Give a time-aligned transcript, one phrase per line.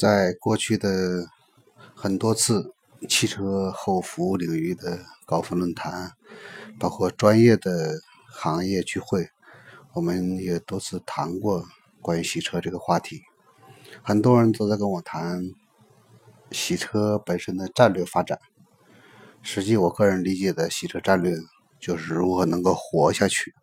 [0.00, 1.28] 在过去的
[1.94, 2.74] 很多次
[3.06, 6.12] 汽车后服务领域的高峰论坛，
[6.78, 8.00] 包括专业的
[8.30, 9.28] 行业聚会，
[9.92, 11.66] 我们也多次谈过
[12.00, 13.20] 关于洗车这个话题。
[14.02, 15.50] 很多人都在跟我谈
[16.50, 18.38] 洗车本身的战略发展。
[19.42, 21.36] 实际，我个人理解的洗车战略
[21.78, 23.54] 就是如何能够活下去，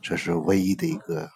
[0.00, 1.28] 这是唯一的一个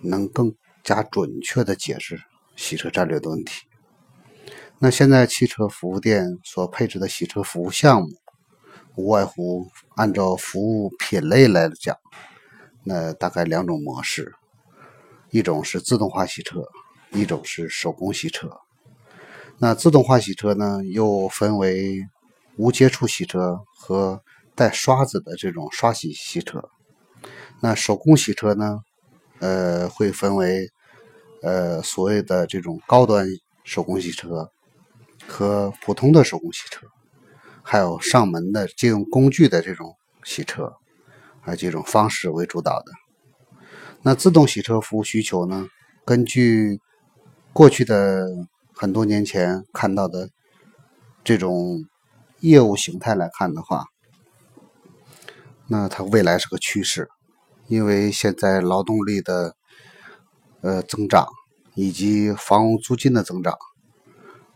[0.00, 2.22] 能更加准确的解释。
[2.58, 3.66] 洗车战略的问题。
[4.80, 8.08] 那现在汽车服务店所配置的洗车服务项目，
[8.96, 11.96] 无外乎按照服务品类来讲，
[12.82, 14.34] 那大概两种模式：
[15.30, 16.64] 一种是自动化洗车，
[17.12, 18.50] 一种是手工洗车。
[19.58, 22.08] 那自动化洗车呢，又分为
[22.56, 24.20] 无接触洗车和
[24.56, 26.68] 带刷子的这种刷洗洗车。
[27.60, 28.80] 那手工洗车呢，
[29.38, 30.68] 呃，会分为。
[31.40, 33.24] 呃，所谓的这种高端
[33.62, 34.50] 手工洗车
[35.28, 36.84] 和普通的手工洗车，
[37.62, 40.74] 还有上门的借用工具的这种洗车，
[41.42, 42.90] 啊，这种方式为主导的。
[44.02, 45.68] 那自动洗车服务需求呢？
[46.04, 46.80] 根据
[47.52, 48.26] 过去的
[48.74, 50.30] 很多年前看到的
[51.22, 51.84] 这种
[52.40, 53.84] 业务形态来看的话，
[55.68, 57.08] 那它未来是个趋势，
[57.68, 59.54] 因为现在劳动力的。
[60.60, 61.26] 呃，增长
[61.74, 63.56] 以及房屋租金的增长，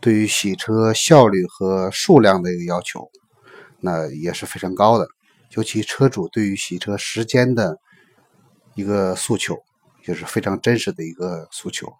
[0.01, 3.09] 对于洗车效率和数量的一个要求，
[3.79, 5.07] 那也是非常高的。
[5.55, 7.77] 尤其车主对于洗车时间的
[8.75, 9.57] 一个诉求，
[10.05, 11.93] 也是非常真实的一个诉求。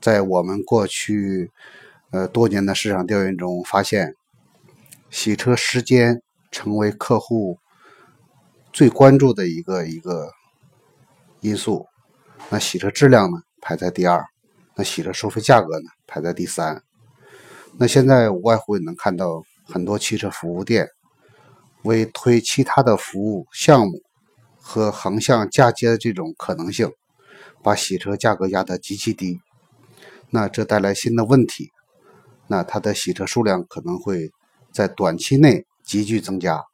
[0.00, 1.52] 在我们过去
[2.10, 4.14] 呃多年的市场调研中发现，
[5.10, 7.58] 洗车时间成为客户
[8.72, 10.32] 最关注的一个一个
[11.40, 11.86] 因素。
[12.48, 14.24] 那洗车质量呢排在第二，
[14.76, 16.82] 那洗车收费价格呢排在第三。
[17.78, 20.88] 那现在无外乎也能看到很多汽车服务店
[21.82, 24.00] 为推其他的服务项目
[24.56, 26.90] 和横向嫁接的这种可能性，
[27.62, 29.40] 把洗车价格压得极其低。
[30.30, 31.70] 那这带来新的问题，
[32.46, 34.30] 那它的洗车数量可能会
[34.72, 36.64] 在短期内急剧增加，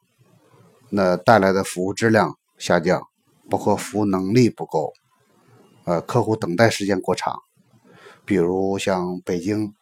[0.89, 3.01] 那带来的服务质量下降，
[3.49, 4.93] 包括服务能力不够。
[5.85, 7.37] 呃，客户等待时间过长，
[8.23, 9.73] 比如像北京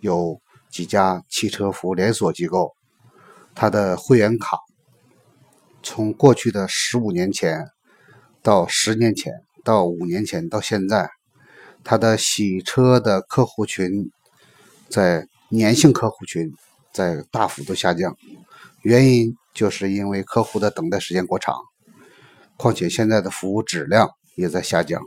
[0.00, 0.40] 有
[0.70, 2.72] 几家汽车服务连锁机构，
[3.54, 4.58] 它的会员卡
[5.82, 7.66] 从过去的十五年前
[8.42, 11.10] 到十年前到五年前到现在，
[11.84, 14.10] 它的洗车的客户群
[14.88, 16.50] 在粘性客户群
[16.94, 18.16] 在大幅度下降，
[18.80, 21.54] 原因就是因为客户的等待时间过长，
[22.56, 25.02] 况且现在的服务质量也在下降。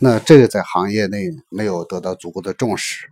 [0.00, 3.10] 那这个在行业内没有得到足够的重视。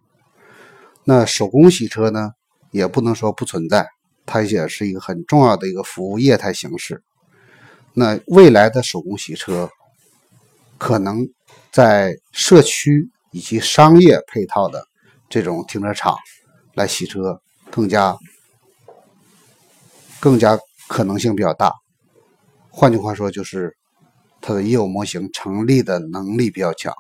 [1.02, 2.30] 那手工洗车呢，
[2.70, 3.88] 也不能说不存在，
[4.24, 7.02] 它也是一个很重要的一个服务业态形式。
[7.92, 9.68] 那未来的手工洗车，
[10.78, 11.28] 可能
[11.72, 14.86] 在社区以及商业配套的
[15.28, 16.16] 这种停车场
[16.74, 18.16] 来洗车，更加
[20.20, 21.72] 更加可能性比较大。
[22.70, 23.76] 换句话说，就是。
[24.40, 26.94] 它的业务模型成立的能力比较强。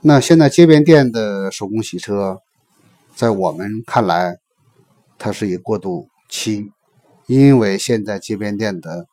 [0.00, 2.38] 那现在街边店的手工洗车，
[3.14, 4.38] 在我们看来，
[5.16, 6.72] 它是一过渡期，
[7.26, 9.06] 因为现在街边店的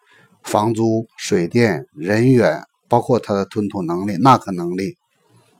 [0.44, 4.96] 房租、水电、人员，包括它的吞吐能力、纳客能力，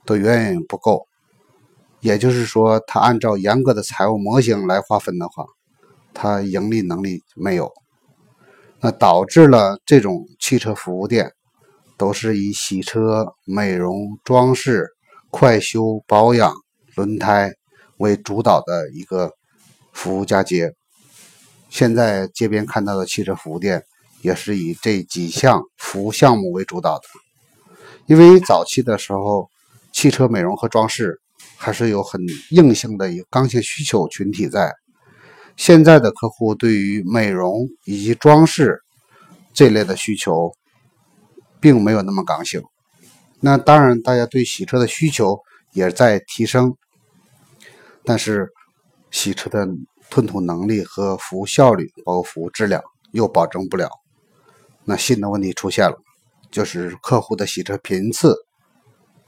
[0.04, 1.06] 都远远不够。
[2.00, 5.44] 也就是说，它按照严格的财务模型来划分的话，
[6.12, 7.70] 它盈利能力没有。
[8.82, 11.32] 那导致了这种汽车服务店
[11.98, 14.88] 都是以洗车、美容、装饰、
[15.30, 16.54] 快修、保养、
[16.94, 17.52] 轮胎
[17.98, 19.32] 为主导的一个
[19.92, 20.72] 服务嫁接。
[21.68, 23.84] 现在街边看到的汽车服务店
[24.22, 27.04] 也是以这几项服务项目为主导的。
[28.06, 29.48] 因为早期的时候，
[29.92, 31.20] 汽车美容和装饰
[31.56, 32.20] 还是有很
[32.50, 34.72] 硬性的一个刚性需求群体在。
[35.62, 38.80] 现在的客户对于美容以及装饰
[39.52, 40.54] 这类的需求，
[41.60, 42.62] 并没有那么刚性。
[43.40, 45.38] 那当然，大家对洗车的需求
[45.74, 46.74] 也在提升，
[48.06, 48.48] 但是
[49.10, 49.68] 洗车的
[50.08, 52.82] 吞吐能力和服务效率，包括服务质量
[53.12, 53.90] 又保证不了。
[54.86, 55.98] 那新的问题出现了，
[56.50, 58.34] 就是客户的洗车频次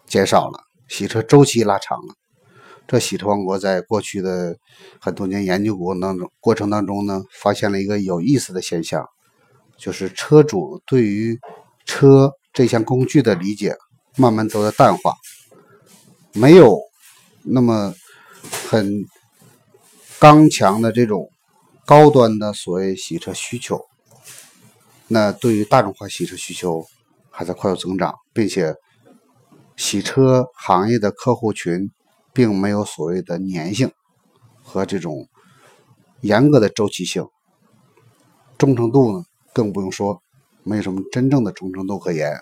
[0.06, 2.14] 减少了，洗车周期拉长了。
[2.92, 4.54] 这洗车王国在过去的
[5.00, 9.08] 很多年研究过当中过程当中呢，发现了一个有意思的现象，
[9.78, 11.40] 就是车主对于
[11.86, 13.74] 车这项工具的理解
[14.18, 15.14] 慢慢都在淡化，
[16.34, 16.78] 没有
[17.42, 17.94] 那么
[18.68, 19.06] 很
[20.18, 21.30] 刚强的这种
[21.86, 23.80] 高端的所谓洗车需求，
[25.08, 26.84] 那对于大众化洗车需求
[27.30, 28.74] 还在快速增长，并且
[29.78, 31.90] 洗车行业的客户群
[32.32, 33.90] 并没有所谓的粘性
[34.62, 35.28] 和这种
[36.20, 37.26] 严格的周期性，
[38.56, 40.22] 忠诚度呢更不用说，
[40.62, 42.32] 没有什么真正的忠诚度可言。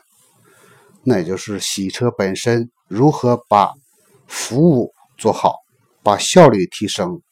[1.03, 3.73] 那也就是洗车本身如何把
[4.27, 5.57] 服务做好，
[6.03, 7.23] 把效率提升，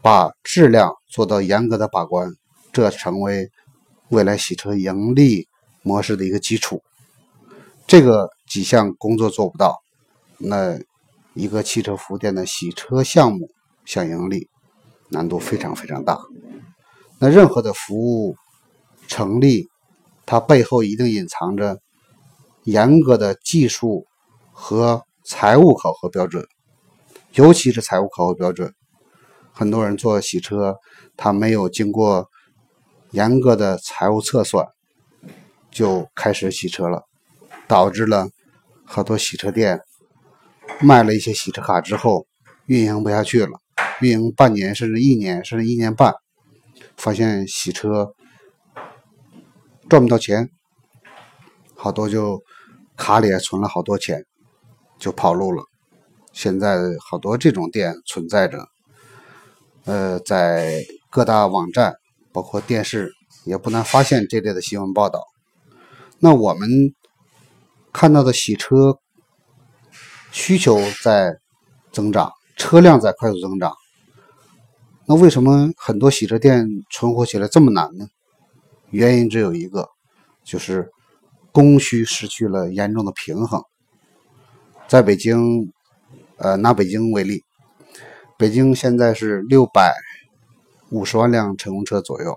[0.00, 2.30] 把质量做到严格的把关，
[2.72, 3.50] 这成为
[4.10, 5.48] 未来洗车盈利
[5.82, 6.82] 模式的一个基础。
[7.86, 9.82] 这个几项工作做不到，
[10.38, 10.78] 那
[11.34, 13.50] 一个汽车服务店的洗车项目
[13.84, 14.48] 想盈利，
[15.10, 16.18] 难度非常非常大。
[17.18, 18.36] 那任何的服务
[19.06, 19.68] 成立，
[20.24, 21.78] 它背后一定隐藏着。
[22.66, 24.06] 严格的技术
[24.50, 26.46] 和财务考核标准，
[27.34, 28.72] 尤其是财务考核标准，
[29.52, 30.78] 很多人做洗车，
[31.14, 32.26] 他没有经过
[33.10, 34.66] 严格的财务测算
[35.70, 37.02] 就开始洗车了，
[37.68, 38.30] 导致了
[38.86, 39.78] 很多洗车店
[40.80, 42.26] 卖了一些洗车卡之后
[42.66, 43.58] 运营不下去了，
[44.00, 46.14] 运营半年甚至一年甚至一年半，
[46.96, 48.14] 发现洗车
[49.88, 50.50] 赚不到钱，
[51.74, 52.42] 好多就。
[52.96, 54.24] 卡里也存了好多钱，
[55.00, 55.64] 就跑路了。
[56.32, 58.68] 现在好多这种店存在着，
[59.84, 61.92] 呃，在各大网站，
[62.32, 63.10] 包括电视，
[63.44, 65.24] 也不难发现这类的新闻报道。
[66.20, 66.94] 那我们
[67.92, 69.00] 看到的洗车
[70.34, 71.32] 需求在
[71.92, 73.72] 增长，车辆在快速增长，
[75.06, 78.06] 那为什么很多洗车店存活起来这么难呢？
[78.90, 79.88] 原因只有一个，
[80.44, 80.90] 就是。
[81.54, 83.62] 供需失去了严重的平衡。
[84.88, 85.72] 在北京，
[86.36, 87.44] 呃，拿北京为例，
[88.36, 89.94] 北京现在是六百
[90.90, 92.36] 五十万辆乘用车左右。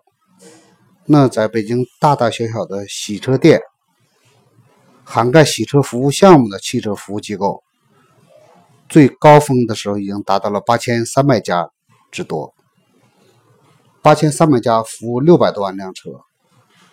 [1.07, 3.59] 那在北京大大小小的洗车店，
[5.03, 7.63] 涵盖洗车服务项目的汽车服务机构，
[8.89, 11.69] 最高峰的时候已经达到了八千三百家
[12.11, 12.53] 之多。
[14.01, 16.11] 八千三百家服务六百多万辆车，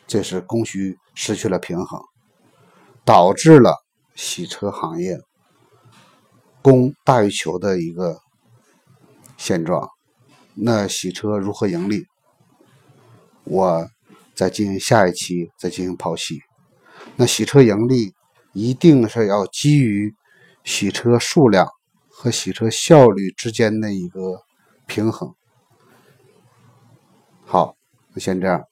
[0.06, 2.00] 这是供需失去了平衡。
[3.06, 5.20] 导致了洗车行业
[6.62, 8.19] 供大于求的一个
[9.37, 9.91] 现状。
[10.55, 12.06] 那洗车如何盈利？
[13.44, 13.87] 我
[14.35, 16.41] 再进行下一期再进行剖析。
[17.17, 18.14] 那洗车盈利
[18.55, 20.14] 一定是要基于
[20.64, 21.69] 洗车数量
[22.24, 24.44] 和洗车效率之间的一个
[24.86, 25.34] 平衡。
[27.44, 27.76] 好，
[28.14, 28.64] 那先这样。